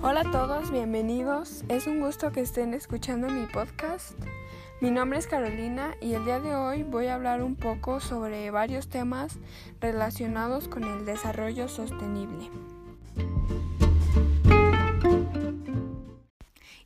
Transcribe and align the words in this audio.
Hola 0.00 0.20
a 0.20 0.30
todos, 0.30 0.70
bienvenidos. 0.70 1.64
Es 1.68 1.88
un 1.88 2.00
gusto 2.00 2.30
que 2.30 2.40
estén 2.40 2.72
escuchando 2.72 3.28
mi 3.28 3.46
podcast. 3.46 4.12
Mi 4.80 4.92
nombre 4.92 5.18
es 5.18 5.26
Carolina 5.26 5.96
y 6.00 6.14
el 6.14 6.24
día 6.24 6.38
de 6.38 6.54
hoy 6.54 6.84
voy 6.84 7.08
a 7.08 7.16
hablar 7.16 7.42
un 7.42 7.56
poco 7.56 7.98
sobre 7.98 8.48
varios 8.52 8.88
temas 8.88 9.38
relacionados 9.80 10.68
con 10.68 10.84
el 10.84 11.04
desarrollo 11.04 11.66
sostenible. 11.68 12.48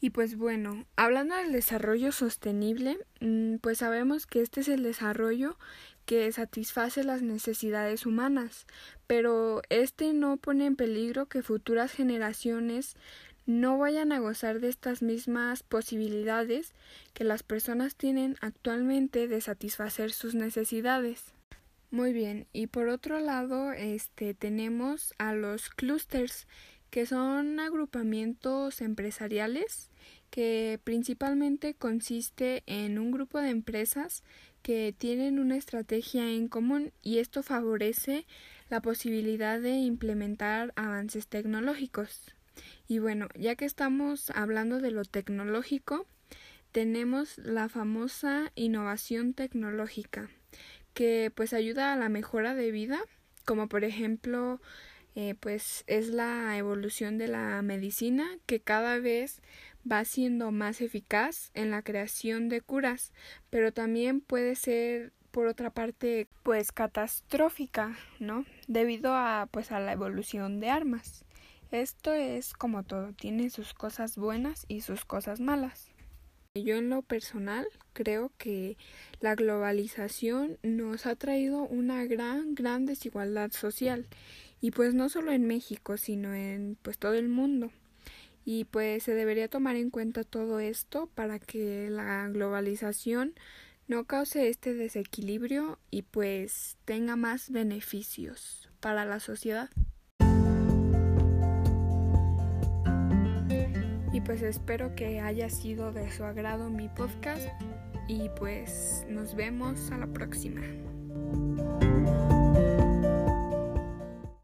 Y 0.00 0.10
pues 0.10 0.36
bueno, 0.36 0.86
hablando 0.96 1.34
del 1.36 1.52
desarrollo 1.52 2.10
sostenible, 2.10 2.98
mm, 3.20 3.56
pues 3.56 3.78
sabemos 3.78 4.26
que 4.26 4.40
este 4.40 4.60
es 4.60 4.68
el 4.68 4.82
desarrollo 4.82 5.58
que 6.06 6.32
satisface 6.32 7.04
las 7.04 7.22
necesidades 7.22 8.06
humanas, 8.06 8.66
pero 9.06 9.60
este 9.68 10.12
no 10.14 10.38
pone 10.38 10.66
en 10.66 10.76
peligro 10.76 11.26
que 11.26 11.42
futuras 11.42 11.92
generaciones 11.92 12.96
no 13.46 13.78
vayan 13.78 14.12
a 14.12 14.20
gozar 14.20 14.60
de 14.60 14.68
estas 14.68 15.02
mismas 15.02 15.62
posibilidades 15.62 16.72
que 17.14 17.24
las 17.24 17.42
personas 17.42 17.96
tienen 17.96 18.36
actualmente 18.40 19.28
de 19.28 19.40
satisfacer 19.40 20.12
sus 20.12 20.34
necesidades. 20.34 21.34
Muy 21.90 22.12
bien, 22.12 22.46
y 22.52 22.68
por 22.68 22.88
otro 22.88 23.18
lado, 23.18 23.72
este 23.72 24.32
tenemos 24.34 25.14
a 25.18 25.34
los 25.34 25.70
clusters, 25.70 26.46
que 26.90 27.06
son 27.06 27.60
agrupamientos 27.60 28.80
empresariales 28.80 29.90
que 30.30 30.80
principalmente 30.84 31.74
consiste 31.74 32.62
en 32.66 32.98
un 32.98 33.10
grupo 33.10 33.40
de 33.40 33.50
empresas 33.50 34.22
que 34.62 34.94
tienen 34.96 35.38
una 35.38 35.56
estrategia 35.56 36.30
en 36.30 36.48
común 36.48 36.92
y 37.02 37.18
esto 37.18 37.42
favorece 37.42 38.26
la 38.68 38.80
posibilidad 38.80 39.60
de 39.60 39.72
implementar 39.72 40.72
avances 40.76 41.26
tecnológicos. 41.26 42.34
Y 42.86 42.98
bueno, 42.98 43.28
ya 43.34 43.56
que 43.56 43.64
estamos 43.64 44.30
hablando 44.30 44.80
de 44.80 44.90
lo 44.90 45.04
tecnológico, 45.04 46.06
tenemos 46.72 47.38
la 47.38 47.68
famosa 47.68 48.52
innovación 48.54 49.34
tecnológica, 49.34 50.30
que 50.94 51.32
pues 51.34 51.52
ayuda 51.52 51.92
a 51.92 51.96
la 51.96 52.08
mejora 52.08 52.54
de 52.54 52.70
vida, 52.70 53.00
como 53.44 53.68
por 53.68 53.82
ejemplo, 53.82 54.60
eh, 55.14 55.34
pues 55.38 55.84
es 55.86 56.08
la 56.08 56.56
evolución 56.56 57.18
de 57.18 57.28
la 57.28 57.60
medicina 57.62 58.28
que 58.46 58.60
cada 58.60 58.98
vez 58.98 59.40
va 59.90 60.04
siendo 60.04 60.52
más 60.52 60.80
eficaz 60.80 61.50
en 61.54 61.70
la 61.70 61.82
creación 61.82 62.48
de 62.48 62.60
curas, 62.60 63.12
pero 63.50 63.72
también 63.72 64.20
puede 64.20 64.54
ser 64.54 65.12
por 65.30 65.46
otra 65.46 65.70
parte 65.70 66.28
pues 66.42 66.72
catastrófica, 66.72 67.96
¿no? 68.18 68.44
Debido 68.66 69.14
a 69.14 69.48
pues 69.50 69.72
a 69.72 69.80
la 69.80 69.92
evolución 69.92 70.60
de 70.60 70.70
armas. 70.70 71.24
Esto 71.70 72.12
es 72.12 72.52
como 72.52 72.82
todo, 72.82 73.12
tiene 73.12 73.48
sus 73.50 73.74
cosas 73.74 74.16
buenas 74.16 74.64
y 74.68 74.80
sus 74.80 75.04
cosas 75.04 75.40
malas. 75.40 75.90
Yo 76.56 76.74
en 76.74 76.90
lo 76.90 77.02
personal 77.02 77.68
creo 77.92 78.32
que 78.36 78.76
la 79.20 79.36
globalización 79.36 80.58
nos 80.64 81.06
ha 81.06 81.14
traído 81.14 81.62
una 81.62 82.04
gran, 82.06 82.56
gran 82.56 82.86
desigualdad 82.86 83.52
social 83.52 84.08
y 84.60 84.70
pues 84.70 84.94
no 84.94 85.08
solo 85.08 85.32
en 85.32 85.46
México, 85.46 85.96
sino 85.96 86.34
en 86.34 86.76
pues 86.82 86.98
todo 86.98 87.14
el 87.14 87.28
mundo 87.28 87.70
y 88.44 88.64
pues 88.64 89.02
se 89.02 89.14
debería 89.14 89.48
tomar 89.48 89.76
en 89.76 89.90
cuenta 89.90 90.24
todo 90.24 90.60
esto 90.60 91.08
para 91.14 91.38
que 91.38 91.88
la 91.90 92.28
globalización 92.28 93.34
no 93.86 94.04
cause 94.04 94.48
este 94.48 94.74
desequilibrio 94.74 95.78
y 95.90 96.02
pues 96.02 96.76
tenga 96.84 97.16
más 97.16 97.50
beneficios 97.50 98.68
para 98.80 99.04
la 99.04 99.20
sociedad. 99.20 99.68
Y 104.12 104.20
pues 104.22 104.42
espero 104.42 104.94
que 104.94 105.20
haya 105.20 105.48
sido 105.50 105.92
de 105.92 106.10
su 106.10 106.24
agrado 106.24 106.70
mi 106.70 106.88
podcast 106.88 107.48
y 108.08 108.28
pues 108.36 109.06
nos 109.08 109.34
vemos 109.34 109.90
a 109.92 109.98
la 109.98 110.06
próxima. 110.06 110.62